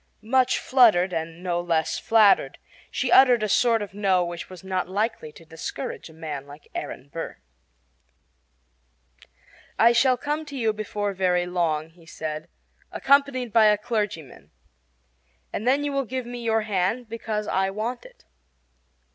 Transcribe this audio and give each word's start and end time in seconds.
Much 0.23 0.57
fluttered 0.57 1.13
and 1.13 1.43
no 1.43 1.61
less 1.61 1.99
flattered, 1.99 2.57
she 2.89 3.11
uttered 3.11 3.43
a 3.43 3.47
sort 3.47 3.83
of 3.83 3.93
"No" 3.93 4.25
which 4.25 4.49
was 4.49 4.63
not 4.63 4.89
likely 4.89 5.31
to 5.31 5.45
discourage 5.45 6.09
a 6.09 6.13
man 6.13 6.47
like 6.47 6.67
Aaron 6.73 7.07
Burr. 7.13 7.37
"I 9.77 9.91
shall 9.91 10.17
come 10.17 10.43
to 10.45 10.57
you 10.57 10.73
before 10.73 11.13
very 11.13 11.45
long," 11.45 11.91
he 11.91 12.07
said, 12.07 12.47
"accompanied 12.91 13.53
by 13.53 13.65
a 13.65 13.77
clergyman; 13.77 14.49
and 15.53 15.67
then 15.67 15.83
you 15.83 15.91
will 15.91 16.05
give 16.05 16.25
me 16.25 16.41
your 16.41 16.61
hand 16.61 17.07
because 17.07 17.47
I 17.47 17.69
want 17.69 18.03
it." 18.03 18.25